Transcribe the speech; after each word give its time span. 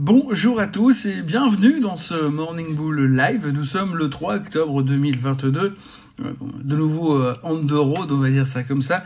Bonjour 0.00 0.60
à 0.60 0.68
tous 0.68 1.06
et 1.06 1.22
bienvenue 1.22 1.80
dans 1.80 1.96
ce 1.96 2.14
Morning 2.14 2.76
Bull 2.76 3.16
Live. 3.16 3.48
Nous 3.52 3.64
sommes 3.64 3.96
le 3.96 4.08
3 4.08 4.36
octobre 4.36 4.84
2022. 4.84 5.76
Euh, 6.20 6.32
de 6.62 6.76
nouveau 6.76 7.20
euh, 7.20 7.36
on 7.42 7.56
the 7.66 7.72
road, 7.72 8.12
on 8.12 8.18
va 8.18 8.30
dire 8.30 8.46
ça 8.46 8.62
comme 8.62 8.82
ça. 8.82 9.02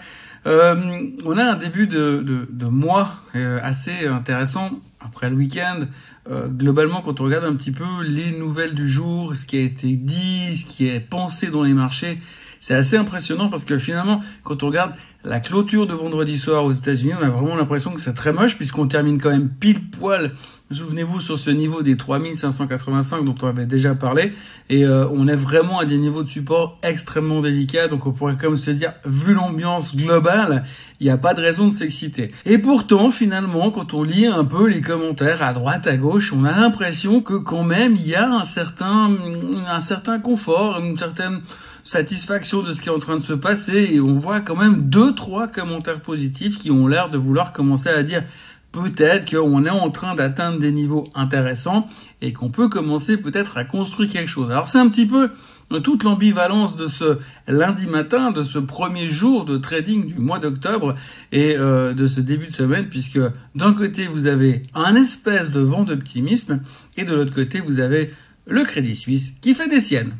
Euh, 0.46 0.76
on 1.24 1.38
a 1.38 1.44
un 1.44 1.56
début 1.56 1.86
de, 1.86 2.46
de, 2.46 2.66
mois 2.66 3.22
assez 3.62 4.06
intéressant 4.06 4.80
après 5.00 5.30
le 5.30 5.36
week-end. 5.36 5.80
globalement, 6.28 7.00
quand 7.00 7.22
on 7.22 7.24
regarde 7.24 7.46
un 7.46 7.54
petit 7.54 7.72
peu 7.72 8.02
les 8.04 8.32
nouvelles 8.32 8.74
du 8.74 8.86
jour, 8.86 9.34
ce 9.34 9.46
qui 9.46 9.56
a 9.56 9.62
été 9.62 9.96
dit, 9.96 10.58
ce 10.58 10.66
qui 10.66 10.88
est 10.88 11.00
pensé 11.00 11.46
dans 11.46 11.62
les 11.62 11.72
marchés, 11.72 12.18
c'est 12.62 12.74
assez 12.74 12.96
impressionnant 12.96 13.48
parce 13.48 13.64
que 13.64 13.76
finalement, 13.76 14.22
quand 14.44 14.62
on 14.62 14.68
regarde 14.68 14.92
la 15.24 15.40
clôture 15.40 15.88
de 15.88 15.94
vendredi 15.94 16.38
soir 16.38 16.64
aux 16.64 16.70
États-Unis, 16.70 17.12
on 17.20 17.24
a 17.24 17.28
vraiment 17.28 17.56
l'impression 17.56 17.90
que 17.90 18.00
c'est 18.00 18.14
très 18.14 18.32
moche 18.32 18.56
puisqu'on 18.56 18.86
termine 18.86 19.20
quand 19.20 19.30
même 19.30 19.48
pile 19.48 19.84
poil 19.90 20.30
Souvenez-vous 20.70 21.20
sur 21.20 21.38
ce 21.38 21.50
niveau 21.50 21.82
des 21.82 21.96
3585 21.98 23.24
dont 23.24 23.34
on 23.42 23.46
avait 23.46 23.66
déjà 23.66 23.94
parlé 23.94 24.32
et 24.70 24.86
euh, 24.86 25.06
on 25.12 25.28
est 25.28 25.36
vraiment 25.36 25.80
à 25.80 25.84
des 25.84 25.98
niveaux 25.98 26.22
de 26.22 26.28
support 26.28 26.78
extrêmement 26.82 27.40
délicats 27.40 27.88
donc 27.88 28.06
on 28.06 28.12
pourrait 28.12 28.36
comme 28.36 28.56
se 28.56 28.70
dire 28.70 28.94
vu 29.04 29.34
l'ambiance 29.34 29.94
globale 29.94 30.64
il 31.00 31.04
n'y 31.04 31.10
a 31.10 31.18
pas 31.18 31.34
de 31.34 31.42
raison 31.42 31.66
de 31.66 31.74
s'exciter. 31.74 32.30
Et 32.46 32.58
pourtant 32.58 33.10
finalement 33.10 33.70
quand 33.70 33.92
on 33.92 34.02
lit 34.02 34.26
un 34.26 34.44
peu 34.44 34.66
les 34.66 34.80
commentaires 34.80 35.42
à 35.42 35.52
droite 35.52 35.86
à 35.86 35.96
gauche 35.96 36.32
on 36.32 36.44
a 36.44 36.52
l'impression 36.52 37.20
que 37.20 37.34
quand 37.34 37.64
même 37.64 37.94
il 37.96 38.08
y 38.08 38.14
a 38.14 38.30
un 38.30 38.44
certain 38.44 39.10
un 39.68 39.80
certain 39.80 40.20
confort 40.20 40.80
une 40.80 40.96
certaine 40.96 41.40
satisfaction 41.82 42.62
de 42.62 42.72
ce 42.72 42.80
qui 42.80 42.88
est 42.88 42.92
en 42.92 42.98
train 42.98 43.16
de 43.16 43.22
se 43.22 43.32
passer 43.32 43.88
et 43.92 44.00
on 44.00 44.12
voit 44.12 44.40
quand 44.40 44.56
même 44.56 44.82
deux 44.82 45.14
trois 45.14 45.48
commentaires 45.48 46.00
positifs 46.00 46.58
qui 46.58 46.70
ont 46.70 46.86
l'air 46.86 47.10
de 47.10 47.18
vouloir 47.18 47.52
commencer 47.52 47.88
à 47.88 48.02
dire 48.02 48.22
peut-être 48.72 49.30
qu'on 49.30 49.64
est 49.64 49.70
en 49.70 49.90
train 49.90 50.14
d'atteindre 50.14 50.58
des 50.58 50.72
niveaux 50.72 51.10
intéressants 51.14 51.86
et 52.22 52.32
qu'on 52.32 52.48
peut 52.48 52.68
commencer 52.68 53.16
peut-être 53.16 53.58
à 53.58 53.64
construire 53.64 54.10
quelque 54.10 54.30
chose. 54.30 54.50
Alors 54.50 54.66
c'est 54.66 54.78
un 54.78 54.88
petit 54.88 55.06
peu 55.06 55.30
toute 55.82 56.04
l'ambivalence 56.04 56.76
de 56.76 56.86
ce 56.86 57.18
lundi 57.48 57.86
matin, 57.86 58.30
de 58.30 58.42
ce 58.42 58.58
premier 58.58 59.08
jour 59.08 59.44
de 59.44 59.56
trading 59.56 60.06
du 60.06 60.18
mois 60.18 60.38
d'octobre 60.38 60.96
et 61.32 61.56
euh, 61.56 61.94
de 61.94 62.06
ce 62.06 62.20
début 62.20 62.46
de 62.46 62.52
semaine, 62.52 62.86
puisque 62.86 63.20
d'un 63.54 63.72
côté 63.72 64.06
vous 64.06 64.26
avez 64.26 64.64
un 64.74 64.94
espèce 64.96 65.50
de 65.50 65.60
vent 65.60 65.84
d'optimisme 65.84 66.60
et 66.96 67.04
de 67.04 67.14
l'autre 67.14 67.34
côté 67.34 67.60
vous 67.60 67.78
avez 67.78 68.12
le 68.46 68.64
Crédit 68.64 68.96
Suisse 68.96 69.32
qui 69.40 69.54
fait 69.54 69.68
des 69.68 69.80
siennes. 69.80 70.12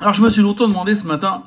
Alors 0.00 0.14
je 0.14 0.22
me 0.22 0.30
suis 0.30 0.42
longtemps 0.42 0.68
demandé 0.68 0.94
ce 0.94 1.06
matin 1.06 1.42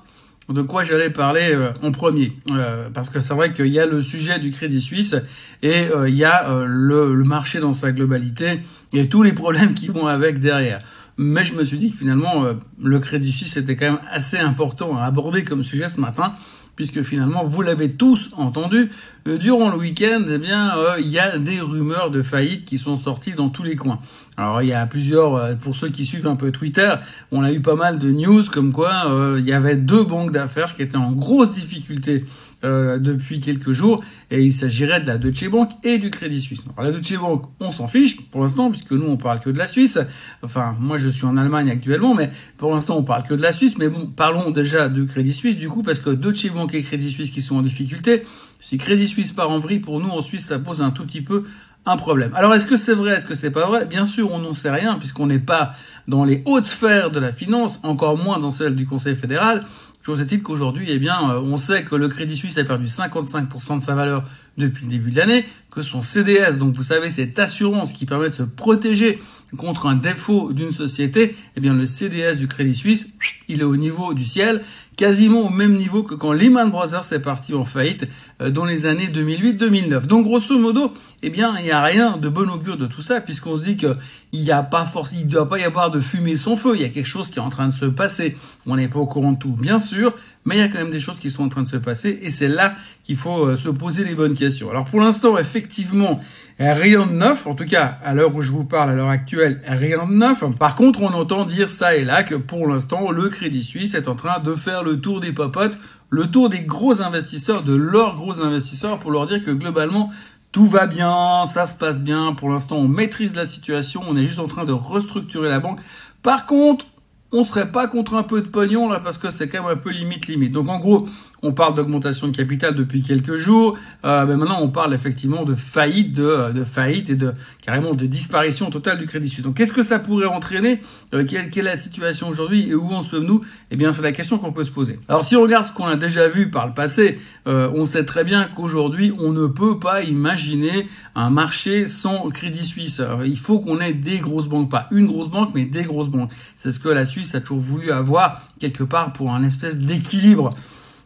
de 0.50 0.62
quoi 0.62 0.84
j'allais 0.84 1.10
parler 1.10 1.52
euh, 1.54 1.72
en 1.82 1.94
premier. 1.94 2.34
Euh, 2.52 2.90
parce 2.94 3.10
que 3.10 3.22
c'est 3.22 3.34
vrai 3.34 3.54
qu'il 3.54 3.68
y 3.68 3.80
a 3.80 3.86
le 3.86 4.02
sujet 4.02 4.40
du 4.40 4.52
Crédit 4.52 4.82
Suisse 4.82 5.16
et 5.62 5.88
euh, 5.88 6.10
il 6.10 6.16
y 6.16 6.26
a 6.26 6.66
le, 6.66 7.14
le, 7.14 7.24
marché 7.24 7.62
dans 7.62 7.72
sa 7.72 7.94
globalité 7.94 8.60
et 8.92 9.08
tous 9.08 9.24
les 9.24 9.32
problèmes 9.32 9.74
qui 9.74 9.88
vont 9.88 10.06
avec 10.08 10.40
derrière. 10.40 10.82
Mais 11.16 11.46
je 11.46 11.54
me 11.54 11.64
suis 11.64 11.78
dit 11.78 11.92
que 11.92 11.98
finalement, 11.98 12.46
le 12.82 13.00
Crédit 13.00 13.32
Suisse 13.32 13.56
était 13.56 13.78
quand 13.78 13.86
même 13.86 14.02
assez 14.12 14.38
important 14.38 14.98
à 14.98 15.04
aborder 15.04 15.44
comme 15.44 15.64
sujet 15.64 15.88
ce 15.88 16.02
matin 16.02 16.34
puisque 16.82 17.04
finalement, 17.04 17.44
vous 17.44 17.62
l'avez 17.62 17.92
tous 17.92 18.32
entendu, 18.38 18.90
euh, 19.28 19.38
durant 19.38 19.70
le 19.70 19.78
week-end, 19.78 20.24
eh 20.28 20.40
bien, 20.40 20.76
euh, 20.76 20.96
il 21.00 21.10
y 21.10 21.20
a 21.20 21.38
des 21.38 21.62
rumeurs 21.62 22.10
de 22.10 22.24
faillite 22.24 22.66
qui 22.66 22.80
sont 22.80 22.98
sorties 22.98 23.34
dans 23.34 23.50
tous 23.50 23.62
les 23.62 23.76
coins. 23.76 24.00
Alors, 24.36 24.64
il 24.64 24.70
y 24.70 24.74
a 24.74 24.84
plusieurs, 24.88 25.36
euh, 25.36 25.54
pour 25.54 25.76
ceux 25.76 25.90
qui 25.90 26.08
suivent 26.08 26.26
un 26.26 26.36
peu 26.36 26.52
Twitter, 26.52 26.92
on 27.32 27.44
a 27.44 27.52
eu 27.52 27.62
pas 27.62 27.76
mal 27.76 28.00
de 28.00 28.10
news 28.10 28.46
comme 28.52 28.72
quoi 28.72 29.36
il 29.38 29.46
y 29.46 29.54
avait 29.54 29.76
deux 29.76 30.04
banques 30.04 30.32
d'affaires 30.32 30.76
qui 30.76 30.82
étaient 30.82 30.98
en 30.98 31.12
grosse 31.12 31.52
difficulté 31.52 32.26
euh, 32.64 33.00
depuis 33.00 33.40
quelques 33.40 33.72
jours 33.72 34.04
et 34.30 34.44
il 34.44 34.54
s'agirait 34.54 35.02
de 35.02 35.08
la 35.08 35.18
Deutsche 35.18 35.50
Bank 35.50 35.72
et 35.84 35.98
du 35.98 36.12
Crédit 36.12 36.42
Suisse. 36.42 36.62
Alors 36.78 36.84
la 36.84 36.92
Deutsche 36.92 37.18
Bank, 37.18 37.46
on 37.60 37.72
s'en 37.72 37.88
fiche 37.88 38.22
pour 38.30 38.42
l'instant 38.42 38.70
puisque 38.70 38.92
nous 38.92 39.08
on 39.08 39.18
parle 39.18 39.40
que 39.40 39.50
de 39.50 39.58
la 39.58 39.68
Suisse. 39.68 39.98
Enfin, 40.44 40.76
moi 40.80 40.98
je 40.98 41.08
suis 41.08 41.26
en 41.26 41.38
Allemagne 41.38 41.70
actuellement, 41.70 42.14
mais 42.14 42.30
pour 42.58 42.72
l'instant 42.72 42.98
on 42.98 43.04
parle 43.04 43.24
que 43.24 43.34
de 43.34 43.42
la 43.42 43.52
Suisse. 43.52 43.78
Mais 43.78 43.90
bon, 43.90 44.08
parlons 44.08 44.52
déjà 44.52 44.90
du 44.90 45.06
Crédit 45.06 45.34
Suisse 45.34 45.58
du 45.58 45.70
coup 45.70 45.84
parce 45.84 46.00
que 46.00 46.12
Deutsche 46.12 46.52
Bank 46.52 46.74
et 46.74 46.84
Crédit 46.84 47.10
Suisse 47.10 47.32
qui 47.32 47.42
sont 47.42 47.56
en 47.56 47.62
difficulté. 47.62 48.24
Si 48.60 48.78
Crédit 48.78 49.08
Suisse 49.08 49.32
part 49.32 49.50
en 49.50 49.60
vrille, 49.60 49.80
pour 49.80 50.00
nous 50.00 50.10
en 50.10 50.22
Suisse 50.22 50.46
ça 50.46 50.60
pose 50.60 50.82
un 50.82 50.92
tout 50.92 51.06
petit 51.06 51.22
peu 51.22 51.46
un 51.86 51.98
problème. 51.98 52.32
Alors 52.36 52.54
est-ce 52.54 52.68
que 52.68 52.78
c'est 52.78 52.94
vrai, 52.94 53.16
est-ce 53.16 53.26
que 53.26 53.34
c'est 53.36 53.52
pas 53.52 53.66
vrai? 53.66 53.86
Bien 53.86 54.06
sûr, 54.06 54.32
on 54.32 54.40
n'en 54.40 54.54
sait 54.54 54.70
rien 54.70 54.96
puisqu'on 54.96 55.28
n'est 55.28 55.40
pas 55.40 55.74
dans 56.08 56.26
les 56.26 56.44
hautes 56.46 56.66
sphères 56.66 57.10
de 57.12 57.20
la 57.20 57.32
finance, 57.32 57.80
encore 57.84 58.18
moins 58.18 58.38
dans 58.40 58.52
celles 58.52 58.76
du 58.76 58.86
Conseil 58.86 59.16
fédéral. 59.16 59.66
Chose 60.04 60.20
est-il 60.20 60.42
qu'aujourd'hui, 60.42 60.88
eh 60.90 60.98
bien, 60.98 61.30
euh, 61.30 61.42
on 61.42 61.58
sait 61.58 61.84
que 61.84 61.96
le 61.96 62.08
Crédit 62.08 62.36
Suisse 62.36 62.58
a 62.58 62.64
perdu 62.64 62.88
55% 62.88 63.78
de 63.78 63.82
sa 63.82 63.94
valeur 63.94 64.24
depuis 64.58 64.86
le 64.86 64.92
début 64.92 65.12
de 65.12 65.18
l'année, 65.18 65.46
que 65.70 65.84
son 65.84 66.02
CDS, 66.02 66.58
donc 66.58 66.76
vous 66.76 66.84
savez, 66.84 67.12
cette 67.12 67.38
assurance 67.38 67.94
qui 67.94 68.08
permet 68.08 68.30
de 68.30 68.34
se 68.34 68.44
protéger 68.44 69.20
contre 69.58 69.88
un 69.88 69.96
défaut 69.96 70.54
d'une 70.54 70.72
société, 70.72 71.36
eh 71.56 71.60
bien, 71.60 71.74
le 71.74 71.86
CDS 71.86 72.38
du 72.38 72.48
Crédit 72.48 72.76
Suisse, 72.76 73.10
il 73.48 73.62
est 73.62 73.66
au 73.66 73.78
niveau 73.78 74.14
du 74.14 74.26
ciel 74.26 74.62
quasiment 75.02 75.48
au 75.48 75.50
même 75.50 75.78
niveau 75.78 76.04
que 76.04 76.14
quand 76.14 76.32
Lehman 76.32 76.70
Brothers 76.70 77.12
est 77.12 77.22
parti 77.22 77.56
en 77.56 77.66
faillite 77.66 78.08
euh, 78.40 78.52
dans 78.52 78.66
les 78.66 78.86
années 78.86 79.08
2008-2009. 79.08 80.06
Donc 80.06 80.26
grosso 80.26 80.60
modo, 80.60 80.94
eh 81.24 81.32
bien, 81.32 81.56
il 81.58 81.64
n'y 81.64 81.72
a 81.72 81.82
rien 81.82 82.18
de 82.18 82.30
bon 82.30 82.48
augure 82.50 82.78
de 82.78 82.86
tout 82.86 83.02
ça, 83.02 83.20
puisqu'on 83.20 83.58
se 83.58 83.64
dit 83.64 83.78
qu'il 83.78 83.96
n'y 84.34 84.52
a 84.52 84.62
pas 84.62 84.86
force, 84.86 85.14
il 85.14 85.26
ne 85.26 85.32
doit 85.32 85.50
pas 85.50 85.60
y 85.60 85.64
avoir 85.64 85.90
de 85.90 86.00
fumée 86.00 86.38
sans 86.38 86.56
feu. 86.56 86.76
Il 86.76 86.82
y 86.82 86.86
a 86.86 86.90
quelque 86.90 87.08
chose 87.08 87.30
qui 87.30 87.40
est 87.40 87.42
en 87.42 87.50
train 87.50 87.68
de 87.68 87.74
se 87.74 87.86
passer. 87.86 88.38
On 88.68 88.76
n'est 88.76 88.90
pas 88.90 89.00
au 89.00 89.08
courant 89.08 89.32
de 89.32 89.40
tout, 89.40 89.54
bien 89.54 89.80
sûr, 89.80 90.14
mais 90.46 90.56
il 90.56 90.60
y 90.60 90.64
a 90.64 90.68
quand 90.68 90.80
même 90.80 90.92
des 90.92 91.00
choses 91.00 91.20
qui 91.20 91.30
sont 91.30 91.44
en 91.44 91.50
train 91.50 91.62
de 91.62 91.68
se 91.68 91.78
passer, 91.78 92.20
et 92.22 92.32
c'est 92.32 92.48
là 92.48 92.76
qu'il 93.04 93.16
faut 93.16 93.46
euh, 93.46 93.56
se 93.56 93.70
poser 93.70 94.04
les 94.04 94.16
bonnes 94.16 94.34
questions. 94.34 94.70
Alors 94.70 94.86
pour 94.86 95.00
l'instant, 95.00 95.38
effectivement, 95.38 96.20
rien 96.60 97.06
de 97.06 97.14
neuf, 97.14 97.48
en 97.48 97.56
tout 97.56 97.66
cas 97.66 97.98
à 98.04 98.14
l'heure 98.14 98.36
où 98.36 98.42
je 98.42 98.52
vous 98.52 98.66
parle, 98.66 98.92
à 98.92 98.94
l'heure 98.94 99.10
actuelle, 99.10 99.62
rien 99.66 100.06
de 100.06 100.14
neuf. 100.14 100.44
Par 100.58 100.76
contre, 100.76 101.02
on 101.02 101.14
entend 101.14 101.46
dire 101.46 101.70
ça 101.70 101.96
et 101.96 102.04
là 102.04 102.24
que 102.24 102.36
pour 102.36 102.68
l'instant, 102.68 103.12
le 103.12 103.30
Crédit 103.30 103.64
Suisse 103.64 103.94
est 103.94 104.08
en 104.08 104.16
train 104.16 104.40
de 104.40 104.56
faire 104.56 104.84
le 104.84 105.00
tour 105.00 105.20
des 105.20 105.32
popotes, 105.32 105.78
le 106.10 106.28
tour 106.28 106.50
des 106.50 106.62
gros 106.62 107.02
investisseurs, 107.02 107.64
de 107.64 107.74
leurs 107.74 108.16
gros 108.16 108.42
investisseurs, 108.42 109.00
pour 109.00 109.12
leur 109.12 109.28
dire 109.28 109.44
que 109.44 109.52
globalement, 109.52 110.12
tout 110.52 110.66
va 110.66 110.86
bien, 110.86 111.46
ça 111.46 111.66
se 111.66 111.76
passe 111.76 112.02
bien, 112.02 112.34
pour 112.34 112.50
l'instant 112.50 112.78
on 112.78 112.88
maîtrise 112.88 113.36
la 113.36 113.46
situation, 113.46 114.02
on 114.08 114.18
est 114.18 114.26
juste 114.26 114.40
en 114.40 114.48
train 114.48 114.66
de 114.66 114.74
restructurer 114.74 115.48
la 115.48 115.60
banque. 115.60 115.80
Par 116.24 116.46
contre, 116.46 116.86
on 117.32 117.44
serait 117.44 117.72
pas 117.72 117.88
contre 117.88 118.16
un 118.16 118.24
peu 118.24 118.42
de 118.42 118.48
pognon 118.48 118.90
là 118.90 119.00
parce 119.00 119.18
que 119.18 119.32
c'est 119.32 119.48
quand 119.48 119.64
même 119.64 119.72
un 119.72 119.78
peu 119.78 119.92
limite 119.92 120.28
limite. 120.28 120.52
Donc 120.52 120.70
en 120.70 120.80
gros, 120.80 121.08
on 121.44 121.54
parle 121.54 121.76
d'augmentation 121.76 122.28
de 122.28 122.36
capital 122.36 122.76
depuis 122.76 123.02
quelques 123.02 123.38
jours. 123.38 123.78
Euh, 124.06 124.26
ben 124.26 124.38
maintenant, 124.38 124.60
on 124.62 124.70
parle 124.70 124.94
effectivement 124.94 125.44
de 125.44 125.56
faillite, 125.56 126.14
de, 126.14 126.24
euh, 126.24 126.52
de, 126.52 126.64
faillite 126.64 127.10
et 127.10 127.16
de 127.16 127.34
carrément 127.64 127.94
de 127.94 128.06
disparition 128.06 128.70
totale 128.70 129.00
du 129.00 129.08
Crédit 129.08 129.30
Suisse. 129.30 129.44
Donc, 129.44 129.56
qu'est-ce 129.56 129.74
que 129.74 129.84
ça 129.84 130.00
pourrait 130.00 130.28
entraîner? 130.28 130.82
Euh, 131.14 131.26
quelle, 131.26 131.50
quelle, 131.50 131.68
est 131.68 131.72
la 131.72 131.78
situation 131.78 132.28
aujourd'hui 132.30 132.70
et 132.70 132.76
où 132.76 132.90
en 132.92 133.02
sommes-nous? 133.02 133.42
Eh 133.72 133.76
bien, 133.76 133.92
c'est 133.92 134.04
la 134.04 134.12
question 134.12 134.38
qu'on 134.38 134.54
peut 134.54 134.64
se 134.64 134.72
poser. 134.72 135.00
Alors, 135.08 135.26
si 135.26 135.36
on 135.36 135.42
regarde 135.42 135.66
ce 135.66 135.74
qu'on 135.74 135.88
a 135.88 135.96
déjà 135.96 136.28
vu 136.28 136.52
par 136.52 136.68
le 136.68 136.74
passé, 136.74 137.20
euh, 137.48 137.70
on 137.74 137.86
sait 137.86 138.06
très 138.06 138.24
bien 138.24 138.50
qu'aujourd'hui, 138.56 139.12
on 139.20 139.32
ne 139.32 139.48
peut 139.48 139.80
pas 139.80 140.04
imaginer 140.04 140.88
un 141.16 141.30
marché 141.30 141.88
sans 141.88 142.30
Crédit 142.30 142.64
Suisse. 142.64 143.02
il 143.26 143.38
faut 143.38 143.60
qu'on 143.60 143.80
ait 143.80 143.94
des 143.94 144.20
grosses 144.20 144.48
banques, 144.48 144.70
pas 144.70 144.88
une 144.92 145.08
grosse 145.08 145.30
banque, 145.30 145.52
mais 145.56 145.66
des 145.66 145.84
grosses 145.84 146.10
banques. 146.10 146.32
C'est 146.56 146.72
ce 146.72 146.80
que 146.80 146.90
la 146.90 147.06
Suisse 147.06 147.34
a 147.34 147.42
toujours 147.42 147.60
voulu 147.60 147.92
avoir 147.92 148.42
quelque 148.60 148.84
part 148.84 149.14
pour 149.14 149.32
un 149.34 149.44
espèce 149.44 149.80
d'équilibre 149.80 150.54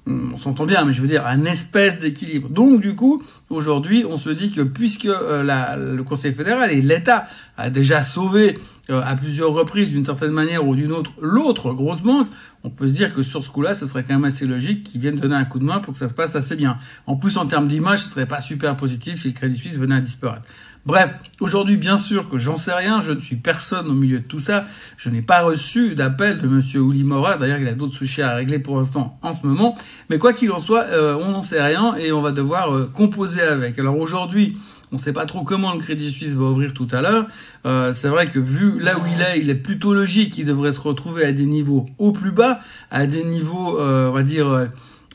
on 0.08 0.38
s'entend 0.38 0.66
bien, 0.66 0.86
mais 0.86 0.94
je 0.94 1.02
veux 1.02 1.08
dire 1.08 1.26
un 1.26 1.46
espèce 1.46 2.00
d'équilibre. 2.00 2.50
Donc 2.50 2.82
du 2.82 2.96
coup, 2.96 3.24
aujourd'hui, 3.50 4.06
on 4.08 4.18
se 4.18 4.30
dit 4.30 4.52
que 4.52 4.62
puisque 4.62 5.06
euh, 5.06 5.96
le 5.96 6.04
Conseil 6.04 6.34
fédéral 6.34 6.72
et 6.72 6.82
l'État 6.82 7.28
a 7.58 7.70
déjà 7.70 8.04
sauvé 8.04 8.60
euh, 8.92 9.02
à 9.04 9.16
plusieurs 9.16 9.52
reprises, 9.52 9.90
d'une 9.90 10.04
certaine 10.04 10.32
manière 10.32 10.68
ou 10.68 10.76
d'une 10.76 10.92
autre, 10.92 11.12
l'autre 11.20 11.74
grosse 11.74 12.04
banque, 12.04 12.28
on 12.64 12.70
peut 12.70 12.88
se 12.88 12.94
dire 12.94 13.14
que 13.16 13.24
sur 13.24 13.44
ce 13.44 13.50
coup-là, 13.50 13.74
ce 13.74 13.88
serait 13.88 14.04
quand 14.04 14.14
même 14.14 14.26
assez 14.26 14.46
logique 14.46 14.84
qu'ils 14.84 15.02
viennent 15.02 15.20
donner 15.20 15.36
un 15.36 15.46
coup 15.46 15.58
de 15.58 15.64
main 15.64 15.80
pour 15.80 15.94
que 15.94 16.00
ça 16.00 16.08
se 16.08 16.14
passe 16.14 16.36
assez 16.36 16.56
bien. 16.56 16.78
En 17.08 17.16
plus, 17.16 17.38
en 17.38 17.48
termes 17.48 17.68
d'image, 17.68 18.00
ce 18.00 18.10
serait 18.10 18.28
pas 18.28 18.42
super 18.42 18.78
positif 18.78 19.22
si 19.22 19.30
le 19.30 19.34
Crédit 19.34 19.58
Suisse 19.58 19.78
venait 19.78 19.96
à 19.96 20.02
disparaître. 20.02 20.46
Bref, 20.86 21.10
aujourd'hui, 21.40 21.78
bien 21.78 21.98
sûr 21.98 22.30
que 22.30 22.38
j'en 22.38 22.56
sais 22.56 22.72
rien, 22.72 23.02
je 23.02 23.10
ne 23.10 23.18
suis 23.18 23.38
personne 23.38 23.88
au 23.88 23.96
milieu 23.96 24.20
de 24.20 24.24
tout 24.24 24.40
ça. 24.40 24.66
Je 24.98 25.10
n'ai 25.10 25.24
pas 25.24 25.42
reçu 25.42 25.96
d'appel 25.96 26.40
de 26.40 26.48
Monsieur 26.48 26.80
Ouli 26.80 27.04
Mora. 27.04 27.38
D'ailleurs, 27.38 27.58
il 27.58 27.68
a 27.68 27.74
d'autres 27.74 27.96
soucis 27.96 28.22
à 28.22 28.36
régler 28.36 28.60
pour 28.60 28.78
l'instant 28.78 29.18
en 29.24 29.34
ce 29.34 29.48
moment. 29.48 29.76
Mais 30.12 30.20
quoi 30.20 30.32
qu'il 30.32 30.52
en 30.52 30.60
soit, 30.60 30.84
euh, 30.84 31.18
on 31.20 31.32
n'en 31.32 31.42
sait 31.42 31.60
rien 31.60 31.96
et 31.96 32.12
on 32.12 32.22
va 32.22 32.32
devoir 32.32 32.72
euh, 32.72 32.88
composer 32.94 33.42
avec. 33.42 33.80
Alors 33.80 33.98
aujourd'hui, 33.98 34.60
on 34.92 34.98
ne 34.98 35.02
sait 35.02 35.12
pas 35.12 35.26
trop 35.26 35.42
comment 35.42 35.74
le 35.74 35.80
Crédit 35.80 36.12
Suisse 36.12 36.36
va 36.36 36.46
ouvrir 36.46 36.76
tout 36.76 36.88
à 36.92 37.02
l'heure. 37.02 37.26
Euh, 37.66 37.92
c'est 37.92 38.10
vrai 38.10 38.28
que 38.28 38.38
vu 38.38 38.80
là 38.80 38.96
où 39.00 39.02
il 39.12 39.22
est, 39.24 39.42
il 39.42 39.50
est 39.50 39.56
plutôt 39.56 39.96
logique 39.96 40.34
qu'il 40.34 40.46
devrait 40.46 40.72
se 40.72 40.80
retrouver 40.80 41.26
à 41.26 41.32
des 41.32 41.48
niveaux 41.48 41.88
au 41.98 42.12
plus 42.12 42.32
bas, 42.32 42.60
à 42.92 43.08
des 43.08 43.24
niveaux, 43.24 43.80
on 43.80 44.12
va 44.12 44.22
dire, 44.22 44.68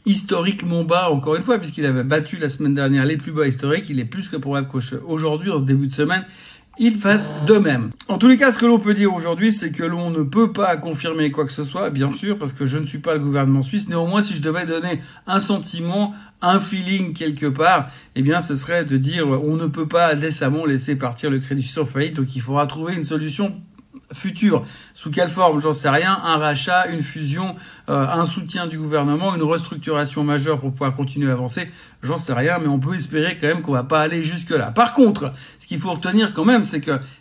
historiquement 0.06 0.84
bas, 0.84 1.10
encore 1.10 1.36
une 1.36 1.42
fois, 1.42 1.58
puisqu'il 1.58 1.86
avait 1.86 2.04
battu 2.04 2.36
la 2.36 2.48
semaine 2.48 2.74
dernière 2.74 3.04
les 3.04 3.16
plus 3.16 3.32
bas 3.32 3.46
historiques. 3.46 3.88
Il 3.90 4.00
est 4.00 4.04
plus 4.04 4.28
que 4.28 4.36
probable 4.36 4.68
qu'aujourd'hui, 4.68 5.50
en 5.50 5.58
ce 5.58 5.64
début 5.64 5.86
de 5.86 5.92
semaine, 5.92 6.24
ils 6.78 6.94
fassent 6.94 7.30
de 7.46 7.54
même. 7.58 7.90
En 8.08 8.16
tous 8.16 8.26
les 8.26 8.38
cas, 8.38 8.52
ce 8.52 8.58
que 8.58 8.64
l'on 8.64 8.78
peut 8.78 8.94
dire 8.94 9.12
aujourd'hui, 9.12 9.52
c'est 9.52 9.70
que 9.70 9.82
l'on 9.82 10.10
ne 10.10 10.22
peut 10.22 10.50
pas 10.50 10.78
confirmer 10.78 11.30
quoi 11.30 11.44
que 11.44 11.52
ce 11.52 11.62
soit, 11.62 11.90
bien 11.90 12.10
sûr, 12.10 12.38
parce 12.38 12.54
que 12.54 12.64
je 12.64 12.78
ne 12.78 12.86
suis 12.86 13.00
pas 13.00 13.12
le 13.12 13.20
gouvernement 13.20 13.60
suisse. 13.60 13.88
Néanmoins, 13.88 14.22
si 14.22 14.34
je 14.34 14.40
devais 14.40 14.64
donner 14.64 15.00
un 15.26 15.40
sentiment, 15.40 16.14
un 16.40 16.58
feeling 16.58 17.12
quelque 17.12 17.46
part, 17.46 17.90
eh 18.16 18.22
bien, 18.22 18.40
ce 18.40 18.56
serait 18.56 18.86
de 18.86 18.96
dire 18.96 19.28
on 19.28 19.56
ne 19.56 19.66
peut 19.66 19.88
pas 19.88 20.14
décemment 20.14 20.64
laisser 20.64 20.96
partir 20.96 21.30
le 21.30 21.38
Crédit 21.38 21.70
en 21.78 21.84
faillite, 21.84 22.16
donc 22.16 22.34
il 22.34 22.40
faudra 22.40 22.66
trouver 22.66 22.94
une 22.94 23.04
solution 23.04 23.60
futur. 24.12 24.64
Sous 24.94 25.10
quelle 25.10 25.28
forme 25.28 25.60
J'en 25.60 25.72
sais 25.72 25.88
rien. 25.88 26.20
Un 26.24 26.36
rachat, 26.36 26.88
une 26.88 27.02
fusion, 27.02 27.54
euh, 27.88 28.06
un 28.06 28.26
soutien 28.26 28.66
du 28.66 28.78
gouvernement, 28.78 29.34
une 29.34 29.42
restructuration 29.42 30.24
majeure 30.24 30.60
pour 30.60 30.72
pouvoir 30.72 30.94
continuer 30.94 31.30
à 31.30 31.34
avancer. 31.34 31.70
J'en 32.02 32.16
sais 32.16 32.32
rien, 32.32 32.58
mais 32.58 32.68
on 32.68 32.78
peut 32.78 32.94
espérer 32.94 33.36
quand 33.40 33.46
même 33.46 33.62
qu'on 33.62 33.72
va 33.72 33.84
pas 33.84 34.00
aller 34.00 34.22
jusque 34.22 34.50
là. 34.50 34.70
Par 34.70 34.92
contre, 34.92 35.32
ce 35.58 35.66
qu'il 35.66 35.78
faut 35.78 35.92
retenir 35.92 36.32
quand 36.32 36.44
même, 36.44 36.64
c'est 36.64 36.80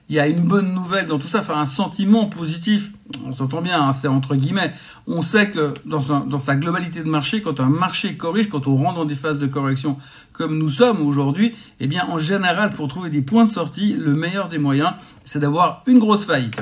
qu'il 0.09 0.15
y 0.15 0.19
a 0.19 0.25
une 0.25 0.39
bonne 0.39 0.73
nouvelle 0.73 1.06
dans 1.06 1.19
tout 1.19 1.27
ça, 1.27 1.41
enfin 1.41 1.59
un 1.59 1.67
sentiment 1.67 2.25
positif. 2.25 2.89
On 3.27 3.31
s'entend 3.31 3.61
bien, 3.61 3.79
hein, 3.79 3.94
c'est 3.94 4.07
entre 4.07 4.35
guillemets. 4.35 4.73
On 5.06 5.21
sait 5.21 5.51
que 5.51 5.75
dans 5.85 6.01
sa, 6.01 6.21
dans 6.21 6.39
sa 6.39 6.56
globalité 6.56 7.03
de 7.03 7.09
marché, 7.09 7.44
quand 7.44 7.59
un 7.59 7.69
marché 7.69 8.15
corrige, 8.15 8.50
quand 8.50 8.65
on 8.65 8.75
rentre 8.75 8.95
dans 8.95 9.06
des 9.06 9.13
phases 9.13 9.38
de 9.38 9.45
correction 9.45 9.97
comme 10.33 10.57
nous 10.57 10.69
sommes 10.69 11.06
aujourd'hui, 11.06 11.53
eh 11.79 11.85
bien 11.85 12.07
en 12.09 12.17
général, 12.17 12.71
pour 12.71 12.88
trouver 12.88 13.11
des 13.11 13.21
points 13.21 13.45
de 13.45 13.51
sortie, 13.51 13.94
le 13.94 14.15
meilleur 14.15 14.50
des 14.50 14.57
moyens, 14.57 14.94
c'est 15.25 15.41
d'avoir 15.41 15.83
une 15.85 16.00
grosse 16.00 16.25
faillite. 16.25 16.59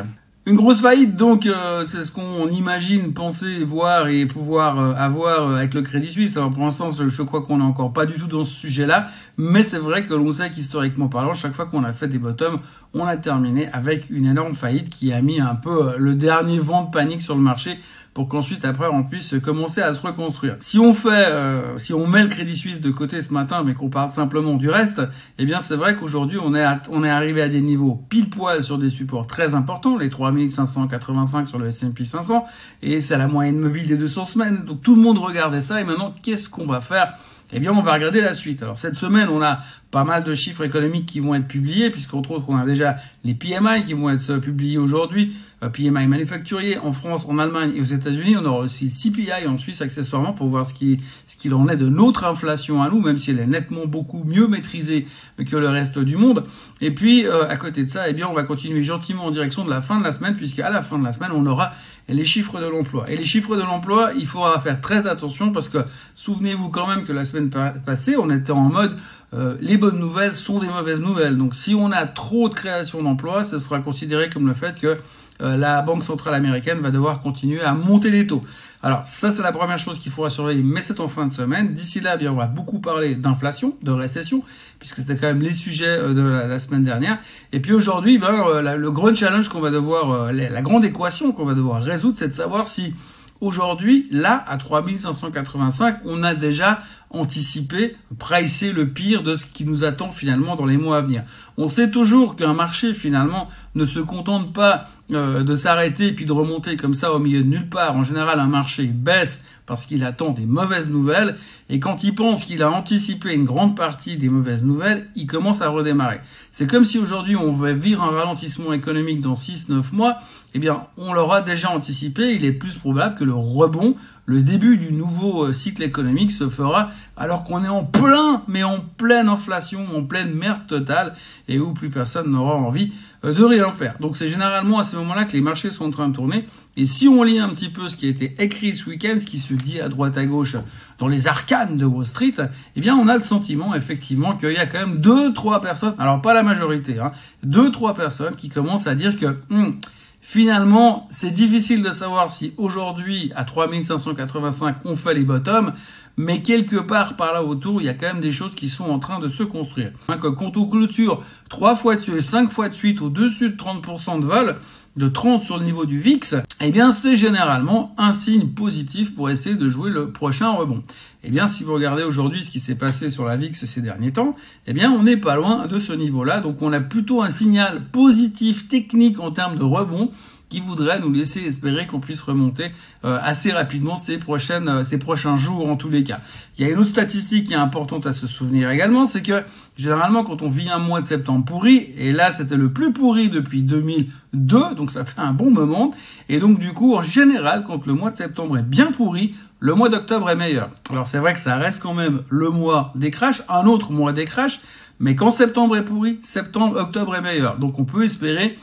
Une 0.48 0.56
grosse 0.56 0.80
faillite, 0.80 1.18
donc, 1.18 1.46
euh, 1.46 1.84
c'est 1.86 2.06
ce 2.06 2.12
qu'on 2.14 2.48
imagine, 2.48 3.12
penser, 3.12 3.66
voir 3.66 4.08
et 4.08 4.26
pouvoir 4.26 4.80
euh, 4.80 4.94
avoir 4.96 5.50
euh, 5.50 5.58
avec 5.58 5.74
le 5.74 5.82
Crédit 5.82 6.10
Suisse. 6.10 6.38
Alors 6.38 6.52
pour 6.52 6.64
l'instant, 6.64 6.90
je 6.90 7.22
crois 7.24 7.42
qu'on 7.42 7.58
n'est 7.58 7.66
encore 7.66 7.92
pas 7.92 8.06
du 8.06 8.14
tout 8.14 8.28
dans 8.28 8.46
ce 8.46 8.56
sujet-là, 8.56 9.10
mais 9.36 9.66
c'est 9.66 9.78
vrai 9.78 10.06
que 10.06 10.14
l'on 10.14 10.32
sait 10.32 10.50
qu'historiquement 10.50 11.10
parlant, 11.10 11.34
chaque 11.34 11.52
fois 11.52 11.66
qu'on 11.66 11.84
a 11.84 11.92
fait 11.92 12.08
des 12.08 12.18
bottoms, 12.18 12.62
on 12.94 13.04
a 13.04 13.18
terminé 13.18 13.68
avec 13.74 14.10
une 14.10 14.26
énorme 14.26 14.54
faillite 14.54 14.90
qui 14.90 15.12
a 15.12 15.22
mis 15.22 15.42
un 15.42 15.56
peu 15.56 15.98
le 15.98 16.16
dernier 16.16 16.60
vent 16.60 16.86
de 16.86 16.92
panique 16.92 17.20
sur 17.20 17.36
le 17.36 17.42
marché 17.42 17.78
pour 18.18 18.28
qu'ensuite 18.28 18.66
après 18.66 18.88
on 18.88 19.04
puisse 19.04 19.36
commencer 19.44 19.80
à 19.80 19.94
se 19.94 20.02
reconstruire. 20.02 20.56
Si 20.60 20.80
on 20.80 20.96
fait, 20.96 21.28
euh, 21.28 21.78
si 21.78 21.94
on 21.94 22.08
met 22.08 22.24
le 22.24 22.30
Crédit 22.30 22.58
Suisse 22.58 22.82
de 22.82 22.90
côté 22.90 23.22
ce 23.22 23.32
matin, 23.32 23.62
mais 23.64 23.76
qu'on 23.76 23.90
parle 23.92 24.10
simplement 24.10 24.56
du 24.56 24.72
reste, 24.72 25.04
eh 25.38 25.46
bien 25.46 25.60
c'est 25.60 25.76
vrai 25.76 25.96
qu'aujourd'hui 25.96 26.40
on 26.44 26.56
est 26.56 26.66
on 26.90 27.04
est 27.04 27.12
arrivé 27.12 27.44
à 27.44 27.48
des 27.48 27.62
niveaux 27.62 28.04
pile 28.10 28.32
poil 28.32 28.64
sur 28.64 28.80
des 28.80 28.90
supports 28.90 29.28
très 29.28 29.54
importants, 29.54 30.00
les 30.00 30.10
3585 30.10 31.46
sur 31.46 31.60
le 31.60 31.68
S&P 31.68 32.06
500, 32.06 32.44
et 32.82 33.02
c'est 33.02 33.20
la 33.20 33.28
moyenne 33.28 33.60
mobile 33.60 33.86
des 33.86 33.98
200 33.98 34.26
semaines. 34.26 34.64
Donc 34.66 34.82
tout 34.82 34.96
le 34.96 35.02
monde 35.04 35.20
regardait 35.20 35.62
ça, 35.62 35.80
et 35.80 35.84
maintenant 35.84 36.16
qu'est-ce 36.24 36.50
qu'on 36.50 36.66
va 36.66 36.82
faire? 36.82 37.14
Eh 37.54 37.62
bien, 37.62 37.72
on 37.72 37.82
va 37.82 37.94
regarder 37.94 38.20
la 38.20 38.34
suite. 38.34 38.62
Alors, 38.62 38.78
cette 38.78 38.96
semaine, 38.96 39.30
on 39.30 39.42
a 39.42 39.60
pas 39.90 40.04
mal 40.04 40.26
de 40.26 40.36
chiffres 40.36 40.66
économiques 40.66 41.06
qui 41.06 41.22
vont 41.22 41.34
être 41.34 41.48
publiés, 41.48 41.90
puisqu'entre 41.90 42.32
autres, 42.32 42.46
on 42.50 42.58
a 42.58 42.66
déjà 42.66 42.98
les 43.24 43.34
PMI 43.36 43.84
qui 43.86 43.94
vont 43.94 44.10
être 44.10 44.38
publiés 44.40 44.78
aujourd'hui, 44.78 45.32
euh, 45.32 45.47
PMI 45.62 46.08
manufacturier 46.08 46.78
en 46.78 46.94
France, 46.94 47.26
en 47.28 47.40
Allemagne 47.40 47.72
et 47.76 47.82
aux 47.82 47.86
États-Unis. 47.86 48.36
On 48.38 48.46
aura 48.46 48.60
aussi 48.60 48.90
CPI 48.90 49.48
en 49.48 49.58
Suisse, 49.58 49.82
accessoirement, 49.82 50.34
pour 50.34 50.48
voir 50.48 50.66
ce 50.66 50.74
qui 50.74 51.00
ce 51.26 51.36
qu'il 51.36 51.54
en 51.54 51.68
est 51.68 51.78
de 51.78 51.90
notre 51.90 52.26
inflation 52.26 52.82
à 52.82 52.90
nous, 52.90 53.02
même 53.02 53.18
si 53.18 53.32
elle 53.32 53.40
est 53.40 53.48
nettement 53.48 53.86
beaucoup 53.86 54.24
mieux 54.24 54.48
maîtrisée 54.48 55.08
que 55.38 55.56
le 55.56 55.70
reste 55.70 55.98
du 56.00 56.16
monde. 56.16 56.44
Et 56.82 56.92
puis, 56.92 57.26
euh, 57.26 57.48
à 57.50 57.58
côté 57.58 57.84
de 57.84 57.90
ça, 57.90 58.08
eh 58.08 58.14
bien, 58.14 58.28
on 58.30 58.34
va 58.34 58.44
continuer 58.44 58.84
gentiment 58.84 59.26
en 59.26 59.32
direction 59.32 59.66
de 59.66 59.70
la 59.70 59.82
fin 59.82 59.98
de 59.98 60.04
la 60.04 60.12
semaine, 60.12 60.36
puisqu'à 60.36 60.70
la 60.70 60.82
fin 60.82 61.00
de 61.00 61.04
la 61.04 61.12
semaine, 61.12 61.32
on 61.34 61.46
aura 61.46 61.72
les 62.10 62.26
chiffres 62.26 62.60
de 62.62 62.68
l'emploi. 62.68 63.10
Et 63.10 63.18
les 63.18 63.26
chiffres 63.26 63.56
de 63.56 63.62
l'emploi, 63.62 64.12
il 64.18 64.26
faudra 64.26 64.60
faire 64.60 64.80
très 64.80 65.08
attention 65.08 65.52
parce 65.52 65.68
que 65.68 65.80
souvenez-vous 66.16 66.70
quand 66.70 66.88
même 66.88 67.04
que 67.04 67.12
la 67.12 67.26
semaine 67.26 67.50
passée, 67.86 68.16
on 68.18 68.30
était 68.30 68.52
en 68.52 68.70
mode 68.70 68.96
euh, 69.34 69.58
les 69.60 69.76
bonnes 69.78 70.00
nouvelles 70.00 70.34
sont 70.34 70.60
des 70.60 70.68
mauvaises 70.68 71.02
nouvelles. 71.02 71.38
Donc 71.38 71.54
si 71.54 71.76
on 71.76 71.92
a 71.92 72.06
trop 72.06 72.48
de 72.48 72.54
création 72.54 73.04
d'emplois, 73.04 73.44
ce 73.44 73.60
sera 73.60 73.80
considéré 73.80 74.30
comme 74.30 74.48
le 74.48 74.54
fait 74.54 74.76
que 74.80 74.98
la 75.40 75.82
Banque 75.82 76.04
centrale 76.04 76.34
américaine 76.34 76.80
va 76.80 76.92
devoir 76.92 77.20
continuer 77.20 77.62
à 77.62 77.74
monter 77.74 78.10
les 78.10 78.26
taux. 78.26 78.44
Alors 78.84 79.08
ça 79.08 79.32
c'est 79.32 79.42
la 79.42 79.52
première 79.52 79.78
chose 79.78 80.00
qu'il 80.00 80.12
faudra 80.12 80.30
surveiller, 80.30 80.64
mais 80.64 80.82
c'est 80.82 81.00
en 81.00 81.08
fin 81.08 81.26
de 81.26 81.34
semaine. 81.34 81.74
D'ici 81.74 82.00
là, 82.00 82.14
eh 82.16 82.18
bien 82.18 82.32
on 82.32 82.36
va 82.36 82.46
beaucoup 82.46 82.80
parler 82.80 83.16
d'inflation, 83.16 83.76
de 83.82 83.92
récession, 83.92 84.44
puisque 84.80 84.98
c'était 84.98 85.16
quand 85.16 85.28
même 85.28 85.42
les 85.42 85.54
sujets 85.54 85.86
euh, 85.88 86.14
de 86.14 86.22
la, 86.22 86.60
semaine 86.60 86.84
dernière. 86.84 87.18
Et 87.52 87.60
puis 87.60 87.74
aujourd'hui, 87.74 88.18
ben, 88.18 88.34
euh, 88.48 88.78
le 88.78 88.92
grand 88.92 89.14
challenge 89.14 89.50
qu'on 89.50 89.62
va 89.62 89.72
devoir, 89.72 90.32
la 90.32 90.62
grande 90.62 90.86
équation 90.86 91.32
qu'on 91.32 91.46
va 91.46 91.54
devoir 91.54 91.82
résoudre, 91.82 92.16
c'est 92.18 92.28
de 92.28 92.34
savoir 92.34 92.68
si 92.68 92.94
Aujourd'hui, 93.40 94.08
là, 94.10 94.44
à 94.48 94.58
3585, 94.58 96.00
on 96.06 96.24
a 96.24 96.34
déjà 96.34 96.82
anticipé, 97.12 97.96
pricé 98.18 98.72
le 98.72 98.90
pire 98.90 99.22
de 99.22 99.36
ce 99.36 99.46
qui 99.46 99.64
nous 99.64 99.84
attend 99.84 100.10
finalement 100.10 100.56
dans 100.56 100.66
les 100.66 100.78
mois 100.78 100.98
à 100.98 101.02
venir. 101.02 101.22
On 101.60 101.68
sait 101.68 101.90
toujours 101.90 102.36
qu'un 102.36 102.54
marché 102.54 102.94
finalement 102.94 103.48
ne 103.74 103.84
se 103.84 104.00
contente 104.00 104.54
pas 104.54 104.86
euh, 105.12 105.42
de 105.42 105.56
s'arrêter 105.56 106.12
puis 106.12 106.26
de 106.26 106.32
remonter 106.32 106.76
comme 106.76 106.94
ça 106.94 107.14
au 107.14 107.20
milieu 107.20 107.42
de 107.42 107.48
nulle 107.48 107.68
part. 107.68 107.96
En 107.96 108.04
général, 108.04 108.40
un 108.40 108.46
marché 108.48 108.84
baisse 108.84 109.44
parce 109.66 109.88
qu'il 109.88 110.04
attend 110.04 110.30
des 110.30 110.46
mauvaises 110.46 110.90
nouvelles 110.90 111.36
et 111.70 111.80
quand 111.80 112.04
il 112.04 112.14
pense 112.14 112.44
qu'il 112.44 112.62
a 112.62 112.70
anticipé 112.70 113.34
une 113.34 113.46
grande 113.46 113.76
partie 113.76 114.18
des 114.18 114.30
mauvaises 114.30 114.64
nouvelles, 114.64 115.08
il 115.16 115.26
commence 115.26 115.64
à 115.64 115.70
redémarrer. 115.70 116.22
C'est 116.52 116.70
comme 116.70 116.86
si 116.86 117.00
aujourd'hui 117.00 117.36
on 117.36 117.52
veut 117.52 117.74
vivre 117.74 118.04
un 118.04 118.12
ralentissement 118.12 118.72
économique 118.72 119.22
dans 119.22 119.34
6-9 119.34 119.94
mois, 119.94 120.18
eh 120.54 120.60
bien 120.60 120.86
on 120.96 121.12
l'aura 121.12 121.42
déjà 121.42 121.72
anticipé, 121.72 122.36
il 122.36 122.46
est 122.46 122.52
plus 122.52 122.76
probable 122.76 123.16
que 123.16 123.24
le 123.24 123.34
rebond 123.34 123.96
le 124.28 124.42
début 124.42 124.78
du 124.78 124.92
nouveau 124.92 125.46
euh, 125.46 125.54
cycle 125.54 125.82
économique 125.84 126.32
se 126.32 126.50
fera 126.50 126.90
alors 127.16 127.46
qu'on 127.46 127.64
est 127.64 127.70
en 127.70 127.86
plein, 127.86 128.44
mais 128.50 128.62
en 128.62 128.82
pleine 128.82 129.30
inflation, 129.30 129.86
en 129.96 130.04
pleine 130.04 130.34
merde 130.34 130.68
totale, 130.68 131.16
et 131.48 131.60
où 131.60 131.74
plus 131.74 131.90
personne 131.90 132.30
n'aura 132.30 132.56
envie 132.56 132.92
euh, 133.24 133.34
de 133.34 133.44
rien 133.46 133.72
faire. 133.72 133.96
Donc 134.02 134.18
c'est 134.18 134.28
généralement 134.28 134.80
à 134.80 134.84
ce 134.84 134.98
moment-là 134.98 135.24
que 135.24 135.32
les 135.32 135.40
marchés 135.40 135.72
sont 135.72 135.86
en 135.86 135.92
train 135.92 136.10
de 136.10 136.14
tourner. 136.14 136.46
Et 136.76 136.86
si 136.86 137.08
on 137.08 137.24
lit 137.24 137.40
un 137.40 137.48
petit 137.50 137.70
peu 137.70 137.88
ce 137.88 137.96
qui 137.96 138.06
a 138.06 138.10
été 138.10 138.36
écrit 138.38 138.76
ce 138.76 138.90
week-end, 138.90 139.16
ce 139.18 139.26
qui 139.26 139.40
se 139.40 139.54
dit 139.54 139.80
à 139.80 139.88
droite 139.88 140.18
à 140.18 140.26
gauche 140.26 140.58
dans 141.00 141.08
les 141.08 141.28
arcanes 141.28 141.78
de 141.78 141.86
Wall 141.86 142.06
Street, 142.06 142.36
eh 142.76 142.82
bien 142.82 142.98
on 142.98 143.08
a 143.08 143.16
le 143.16 143.24
sentiment 143.24 143.76
effectivement 143.76 144.36
qu'il 144.36 144.52
y 144.52 144.58
a 144.58 144.66
quand 144.66 144.80
même 144.80 144.98
deux, 144.98 145.34
trois 145.34 145.62
personnes, 145.62 145.96
alors 146.00 146.22
pas 146.22 146.34
la 146.34 146.44
majorité, 146.44 147.00
hein, 147.00 147.14
deux, 147.44 147.72
trois 147.72 147.96
personnes 147.96 148.36
qui 148.36 148.50
commencent 148.50 148.88
à 148.88 148.96
dire 148.96 149.16
que 149.16 149.38
hmm, 149.50 149.76
Finalement, 150.22 151.06
c'est 151.10 151.32
difficile 151.32 151.82
de 151.82 151.92
savoir 151.92 152.32
si 152.32 152.54
aujourd'hui, 152.58 153.32
à 153.36 153.46
3585, 153.46 154.78
on 154.84 154.96
fait 154.96 155.14
les 155.14 155.24
bottoms, 155.24 155.72
mais 156.18 156.42
quelque 156.42 156.78
part 156.78 157.16
par 157.16 157.32
là 157.32 157.44
autour, 157.44 157.82
il 157.82 157.86
y 157.86 157.90
a 157.90 157.94
quand 157.94 158.08
même 158.08 158.20
des 158.20 158.32
choses 158.32 158.56
qui 158.56 158.70
sont 158.70 158.86
en 158.86 159.00
train 159.00 159.20
de 159.20 159.30
se 159.30 159.44
construire. 159.44 159.92
Hein, 160.10 160.18
quand 160.18 160.58
on 160.58 160.68
clôture 160.68 161.24
3 161.50 161.76
fois 161.76 161.96
de 161.96 162.02
suite, 162.02 162.22
5 162.22 162.52
fois 162.52 162.68
de 162.68 162.74
suite 162.74 163.02
au-dessus 163.02 163.52
de 163.52 163.56
30% 163.56 164.20
de 164.20 164.26
vol, 164.26 164.58
de 164.98 165.08
30 165.08 165.42
sur 165.42 165.58
le 165.58 165.64
niveau 165.64 165.86
du 165.86 166.00
VIX, 166.00 166.36
eh 166.60 166.72
bien 166.72 166.92
c'est 166.92 167.16
généralement 167.16 167.94
un 167.98 168.14
signe 168.14 168.48
positif 168.48 169.16
pour 169.16 169.30
essayer 169.30 169.56
de 169.56 169.70
jouer 169.70 169.92
le 169.92 170.12
prochain 170.12 170.52
rebond. 170.52 170.84
Eh 171.24 171.30
bien 171.30 171.48
si 171.48 171.64
vous 171.64 171.74
regardez 171.74 172.04
aujourd'hui 172.04 172.44
ce 172.44 172.52
qui 172.52 172.60
s'est 172.60 172.76
passé 172.76 173.10
sur 173.10 173.24
la 173.26 173.38
VIX 173.38 173.66
ces 173.66 173.82
derniers 173.82 174.12
temps, 174.12 174.36
eh 174.66 174.74
bien 174.74 174.92
on 174.92 175.04
n'est 175.04 175.18
pas 175.18 175.36
loin 175.36 175.68
de 175.68 175.80
ce 175.80 175.94
niveau-là, 175.94 176.42
donc 176.42 176.62
on 176.62 176.74
a 176.74 176.80
plutôt 176.80 177.22
un 177.22 177.30
signal 177.30 177.84
positif 177.92 178.68
technique 178.68 179.20
en 179.20 179.32
termes 179.32 179.58
de 179.58 179.64
rebond 179.64 180.10
qui 180.50 180.60
voudrait 180.60 181.00
nous 181.00 181.12
laisser 181.12 181.42
espérer 181.42 181.88
qu'on 181.88 182.00
puisse 182.00 182.22
remonter 182.22 182.72
euh, 183.04 183.18
assez 183.22 183.52
rapidement 183.52 183.96
ces 183.98 184.18
prochaines 184.18 184.70
euh, 184.70 184.84
ces 184.84 184.98
prochains 184.98 185.36
jours 185.38 185.68
en 185.70 185.76
tous 185.76 185.90
les 185.90 186.04
cas. 186.04 186.20
Il 186.58 186.66
y 186.66 186.70
a 186.70 186.72
une 186.72 186.80
autre 186.80 186.90
statistique 186.90 187.48
qui 187.48 187.54
est 187.54 187.58
importante 187.58 188.08
à 188.08 188.14
se 188.14 188.28
souvenir 188.28 188.72
également, 188.72 189.06
c'est 189.06 189.22
que 189.22 189.44
généralement 189.78 190.24
quand 190.24 190.42
on 190.42 190.48
vit 190.48 190.70
un 190.70 190.80
mois 190.80 191.02
de 191.02 191.06
septembre 191.06 191.46
pourri, 191.46 191.90
et 191.98 192.12
là 192.12 192.32
c'était 192.32 192.56
le 192.56 192.72
plus 192.72 192.94
pourri 192.94 193.30
depuis 193.30 193.62
2002, 193.62 194.76
donc 194.76 194.92
ça 194.92 195.04
fait 195.06 195.20
un 195.20 195.34
bon 195.34 195.52
moment, 195.52 195.92
et 196.30 196.40
donc 196.40 196.60
du 196.60 196.74
coup 196.74 196.96
en 196.96 197.02
général 197.02 197.64
quand 197.66 197.86
le 197.86 197.94
mois 197.94 198.12
de 198.12 198.16
septembre 198.16 198.58
est 198.58 198.64
bien 198.64 198.92
pourri, 198.92 199.36
le 199.60 199.74
mois 199.74 199.90
d'octobre 199.90 200.30
est 200.30 200.36
meilleur. 200.36 200.70
Alors 200.90 201.08
c'est 201.08 201.18
vrai 201.20 201.34
que 201.34 201.40
ça 201.40 201.56
reste 201.58 201.82
quand 201.82 201.94
même 201.94 202.22
le 202.30 202.50
mois 202.50 202.94
des 202.96 203.12
crashs, 203.12 203.42
un 203.50 203.66
autre 203.66 203.92
mois 203.92 204.14
des 204.14 204.26
crashs, 204.26 204.60
mais 205.00 205.16
quand 205.16 205.30
septembre 205.30 205.78
est 205.78 205.86
pourri, 205.86 206.20
septembre, 206.24 206.80
octobre 206.80 207.16
est 207.16 207.22
meilleur. 207.22 207.58
Donc 207.58 207.78
on 207.80 207.86
peut 207.86 208.04
espérer 208.04 208.58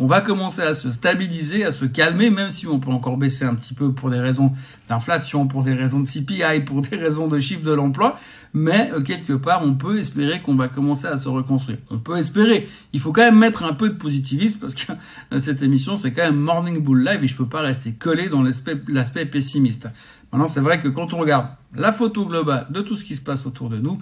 qu'on 0.00 0.06
va 0.06 0.22
commencer 0.22 0.62
à 0.62 0.72
se 0.72 0.90
stabiliser, 0.90 1.66
à 1.66 1.72
se 1.72 1.84
calmer, 1.84 2.30
même 2.30 2.48
si 2.48 2.66
on 2.66 2.78
peut 2.78 2.90
encore 2.90 3.18
baisser 3.18 3.44
un 3.44 3.54
petit 3.54 3.74
peu 3.74 3.92
pour 3.92 4.08
des 4.08 4.18
raisons 4.18 4.50
d'inflation, 4.88 5.46
pour 5.46 5.62
des 5.62 5.74
raisons 5.74 6.00
de 6.00 6.06
CPI, 6.06 6.60
pour 6.64 6.80
des 6.80 6.96
raisons 6.96 7.28
de 7.28 7.38
chiffre 7.38 7.60
de 7.60 7.72
l'emploi, 7.72 8.18
mais 8.54 8.90
euh, 8.94 9.02
quelque 9.02 9.34
part, 9.34 9.62
on 9.62 9.74
peut 9.74 9.98
espérer 9.98 10.40
qu'on 10.40 10.54
va 10.54 10.68
commencer 10.68 11.06
à 11.06 11.18
se 11.18 11.28
reconstruire. 11.28 11.76
On 11.90 11.98
peut 11.98 12.16
espérer. 12.16 12.66
Il 12.94 13.00
faut 13.00 13.12
quand 13.12 13.20
même 13.20 13.38
mettre 13.38 13.62
un 13.62 13.74
peu 13.74 13.90
de 13.90 13.94
positivisme 13.94 14.58
parce 14.58 14.74
que 14.74 14.90
euh, 15.34 15.38
cette 15.38 15.60
émission, 15.60 15.98
c'est 15.98 16.12
quand 16.12 16.22
même 16.22 16.40
Morning 16.40 16.82
Bull 16.82 17.04
Live 17.04 17.22
et 17.22 17.28
je 17.28 17.36
peux 17.36 17.48
pas 17.48 17.60
rester 17.60 17.92
collé 17.92 18.30
dans 18.30 18.42
l'aspect 18.42 19.26
pessimiste. 19.26 19.86
Maintenant, 20.32 20.46
c'est 20.46 20.60
vrai 20.60 20.80
que 20.80 20.88
quand 20.88 21.12
on 21.14 21.18
regarde 21.18 21.48
la 21.74 21.92
photo 21.92 22.24
globale 22.24 22.66
de 22.70 22.80
tout 22.80 22.96
ce 22.96 23.04
qui 23.04 23.16
se 23.16 23.20
passe 23.20 23.46
autour 23.46 23.68
de 23.68 23.78
nous, 23.78 23.98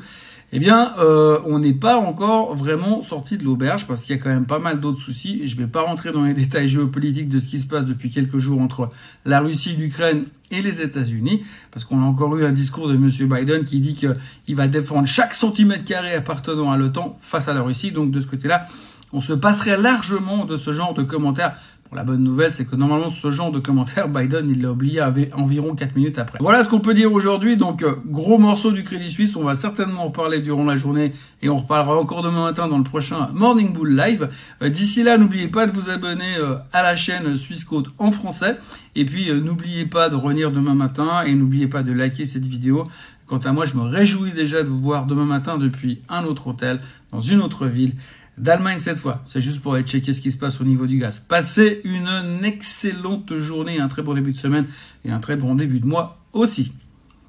eh 0.50 0.58
bien, 0.58 0.92
euh, 0.99 1.38
on 1.44 1.58
n'est 1.58 1.75
pas 1.75 1.97
encore 1.99 2.56
vraiment 2.56 3.02
sorti 3.02 3.37
de 3.37 3.44
l'auberge 3.44 3.87
parce 3.87 4.02
qu'il 4.02 4.16
y 4.16 4.18
a 4.18 4.23
quand 4.23 4.30
même 4.30 4.47
pas 4.47 4.58
mal 4.58 4.80
d'autres 4.80 5.00
soucis. 5.00 5.47
Je 5.47 5.56
ne 5.56 5.61
vais 5.61 5.66
pas 5.66 5.82
rentrer 5.82 6.11
dans 6.11 6.25
les 6.25 6.32
détails 6.32 6.68
géopolitiques 6.68 7.28
de 7.28 7.38
ce 7.38 7.49
qui 7.49 7.58
se 7.58 7.66
passe 7.66 7.85
depuis 7.85 8.11
quelques 8.11 8.38
jours 8.38 8.61
entre 8.61 8.90
la 9.26 9.40
Russie, 9.40 9.76
l'Ukraine 9.76 10.25
et 10.50 10.62
les 10.62 10.80
États-Unis, 10.80 11.42
parce 11.70 11.85
qu'on 11.85 12.00
a 12.00 12.04
encore 12.06 12.35
eu 12.38 12.47
un 12.47 12.52
discours 12.52 12.88
de 12.88 12.94
M. 12.94 13.08
Biden 13.08 13.64
qui 13.64 13.80
dit 13.80 13.94
qu'il 13.94 14.56
va 14.56 14.68
défendre 14.68 15.06
chaque 15.06 15.35
centimètre 15.35 15.85
carré 15.85 16.14
appartenant 16.14 16.73
à 16.73 16.78
l'OTAN 16.78 17.16
face 17.20 17.49
à 17.49 17.52
la 17.52 17.61
Russie. 17.61 17.92
Donc 17.92 18.11
de 18.11 18.18
ce 18.18 18.26
côté-là, 18.26 18.66
on 19.12 19.20
se 19.20 19.35
passerait 19.35 19.76
largement 19.76 20.47
de 20.47 20.56
ce 20.56 20.73
genre 20.73 20.94
de 20.94 21.02
commentaires. 21.02 21.56
La 21.95 22.04
bonne 22.04 22.23
nouvelle, 22.23 22.50
c'est 22.50 22.66
que 22.66 22.76
normalement, 22.76 23.09
ce 23.09 23.30
genre 23.30 23.50
de 23.50 23.59
commentaires, 23.59 24.09
Biden, 24.11 24.50
il 24.50 24.62
l'a 24.62 24.73
oublié 24.73 25.02
environ 25.33 25.75
4 25.75 25.97
minutes 25.97 26.18
après. 26.18 26.38
Voilà 26.40 26.62
ce 26.62 26.68
qu'on 26.68 26.80
peut 26.80 26.92
dire 26.92 27.12
aujourd'hui. 27.12 27.57
Donc, 27.57 27.83
euh, 27.83 27.95
gros 28.07 28.38
morceau 28.38 28.73
du 28.73 28.85
Crédit 28.85 29.11
Suisse. 29.11 29.37
On 29.37 29.45
va 29.45 29.54
certainement 29.54 30.04
en 30.04 30.11
parler 30.11 30.40
durant 30.40 30.64
la 30.64 30.76
journée 30.76 31.12
et 31.42 31.49
on 31.49 31.57
reparlera 31.57 31.99
encore 31.99 32.23
demain 32.23 32.45
matin 32.45 32.68
dans 32.68 32.78
le 32.78 32.85
prochain 32.85 33.30
Morning 33.33 33.73
Bull 33.73 33.97
Live. 33.97 34.28
Euh, 34.62 34.68
d'ici 34.68 35.02
là, 35.02 35.16
n'oubliez 35.16 35.49
pas 35.49 35.66
de 35.66 35.73
vous 35.73 35.88
abonner 35.88 36.37
euh, 36.38 36.57
à 36.73 36.83
la 36.83 36.95
chaîne 36.95 37.37
Suisse 37.37 37.64
Code 37.64 37.88
en 37.99 38.11
français. 38.11 38.59
Et 38.95 39.04
puis, 39.04 39.33
n'oubliez 39.33 39.87
pas 39.87 40.11
de 40.11 40.16
revenir 40.16 40.52
demain 40.52 40.75
matin 40.75 41.23
et 41.25 41.35
n'oubliez 41.35 41.68
pas 41.68 41.83
de 41.83 41.92
liker 41.92 42.26
cette 42.26 42.45
vidéo. 42.45 42.87
Quant 43.26 43.38
à 43.38 43.52
moi, 43.52 43.66
je 43.66 43.76
me 43.76 43.83
réjouis 43.83 44.33
déjà 44.33 44.62
de 44.62 44.68
vous 44.68 44.80
voir 44.80 45.07
demain 45.07 45.26
matin 45.26 45.59
depuis 45.59 46.00
un 46.09 46.25
autre 46.25 46.49
hôtel, 46.49 46.80
dans 47.12 47.21
une 47.21 47.40
autre 47.42 47.66
ville 47.66 47.92
d'Allemagne 48.38 48.78
cette 48.78 48.99
fois. 48.99 49.23
C'est 49.26 49.40
juste 49.40 49.61
pour 49.61 49.75
aller 49.75 49.85
checker 49.85 50.12
ce 50.12 50.21
qui 50.21 50.33
se 50.33 50.38
passe 50.38 50.61
au 50.61 50.64
niveau 50.64 50.87
du 50.87 50.99
gaz. 50.99 51.21
Passez 51.21 51.80
une 51.85 52.09
excellente 52.45 53.37
journée, 53.38 53.80
un 53.80 53.88
très 53.88 54.02
bon 54.02 54.14
début 54.14 54.33
de 54.33 54.37
semaine 54.37 54.66
et 55.04 55.11
un 55.11 55.18
très 55.18 55.37
bon 55.37 55.54
début 55.54 55.80
de 55.80 55.87
mois 55.87 56.18
aussi. 56.33 56.73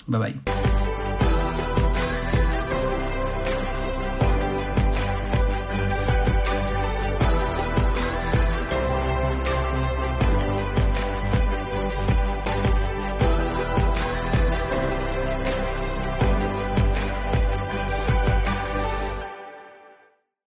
Bye 0.08 0.20
bye. 0.20 0.79